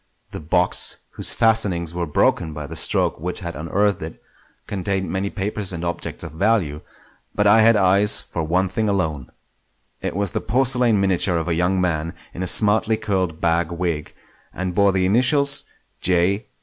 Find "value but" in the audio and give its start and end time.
6.31-7.45